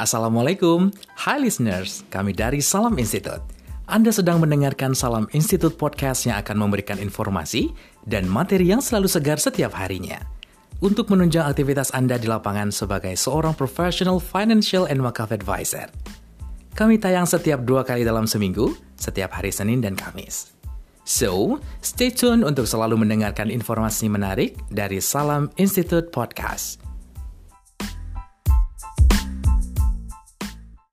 Assalamualaikum, 0.00 0.88
hi 1.28 1.36
listeners, 1.36 2.08
kami 2.08 2.32
dari 2.32 2.64
Salam 2.64 2.96
Institute. 2.96 3.44
Anda 3.84 4.08
sedang 4.08 4.40
mendengarkan 4.40 4.96
Salam 4.96 5.28
Institute 5.36 5.76
Podcast 5.76 6.24
yang 6.24 6.40
akan 6.40 6.56
memberikan 6.56 6.96
informasi 6.96 7.68
dan 8.08 8.24
materi 8.24 8.72
yang 8.72 8.80
selalu 8.80 9.12
segar 9.12 9.36
setiap 9.36 9.76
harinya. 9.76 10.16
Untuk 10.80 11.12
menunjang 11.12 11.44
aktivitas 11.44 11.92
Anda 11.92 12.16
di 12.16 12.32
lapangan 12.32 12.72
sebagai 12.72 13.12
seorang 13.12 13.52
professional 13.52 14.16
financial 14.16 14.88
and 14.88 15.04
wakaf 15.04 15.36
advisor. 15.36 15.92
Kami 16.72 16.96
tayang 16.96 17.28
setiap 17.28 17.60
dua 17.68 17.84
kali 17.84 18.00
dalam 18.00 18.24
seminggu, 18.24 18.72
setiap 18.96 19.36
hari 19.36 19.52
Senin 19.52 19.84
dan 19.84 20.00
Kamis. 20.00 20.56
So, 21.04 21.60
stay 21.84 22.08
tune 22.08 22.40
untuk 22.40 22.64
selalu 22.64 23.04
mendengarkan 23.04 23.52
informasi 23.52 24.08
menarik 24.08 24.56
dari 24.72 24.96
Salam 25.04 25.52
Institute 25.60 26.08
Podcast. 26.08 26.89